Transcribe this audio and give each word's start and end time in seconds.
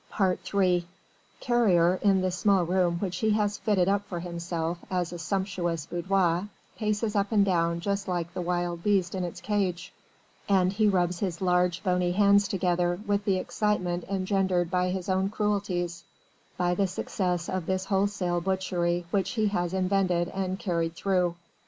III 0.19 0.87
Carrier 1.41 1.99
in 2.01 2.21
the 2.21 2.31
small 2.31 2.63
room 2.65 2.95
which 2.97 3.17
he 3.17 3.29
has 3.37 3.59
fitted 3.59 3.87
up 3.87 4.03
for 4.07 4.19
himself 4.19 4.79
as 4.89 5.13
a 5.13 5.19
sumptuous 5.19 5.85
boudoir, 5.85 6.47
paces 6.75 7.15
up 7.15 7.31
and 7.31 7.45
down 7.45 7.79
just 7.79 8.07
like 8.07 8.27
a 8.35 8.41
wild 8.41 8.81
beast 8.81 9.13
in 9.13 9.23
its 9.23 9.39
cage: 9.39 9.93
and 10.49 10.73
he 10.73 10.87
rubs 10.87 11.19
his 11.19 11.39
large 11.39 11.83
bony 11.83 12.13
hands 12.13 12.47
together 12.47 12.99
with 13.05 13.25
the 13.25 13.37
excitement 13.37 14.03
engendered 14.09 14.71
by 14.71 14.89
his 14.89 15.07
own 15.07 15.29
cruelties, 15.29 16.03
by 16.57 16.73
the 16.73 16.87
success 16.87 17.47
of 17.47 17.67
this 17.67 17.85
wholesale 17.85 18.41
butchery 18.41 19.05
which 19.11 19.29
he 19.33 19.49
has 19.49 19.71
invented 19.71 20.29
and 20.29 20.57
carried 20.57 20.95
through. 20.95 21.35